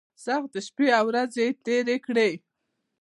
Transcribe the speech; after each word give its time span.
سختۍ 0.23 0.59
شپې 0.67 0.87
او 0.97 1.03
ورځې 1.09 1.45
تېرې 1.65 1.97
کړې. 2.05 2.29